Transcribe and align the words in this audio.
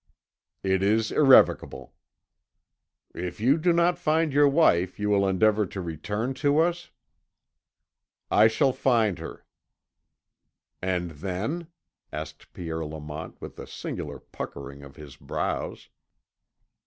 "It 0.63 0.81
is 0.81 1.11
irrevocable." 1.11 1.93
"If 3.13 3.39
you 3.39 3.59
do 3.59 3.71
not 3.71 3.99
find 3.99 4.33
your 4.33 4.49
wife 4.49 4.97
you 4.99 5.09
will 5.11 5.27
endeavour 5.27 5.67
to 5.67 5.79
return 5.79 6.33
to 6.41 6.57
us?" 6.57 6.89
"I 8.31 8.47
shall 8.47 8.73
find 8.73 9.19
her." 9.19 9.45
"And 10.81 11.11
then?" 11.11 11.67
asked 12.11 12.51
Pierre 12.51 12.83
Lamont 12.83 13.39
with 13.39 13.59
a 13.59 13.67
singular 13.67 14.17
puckering 14.19 14.81
of 14.81 14.95
his 14.95 15.17
brows. 15.17 15.89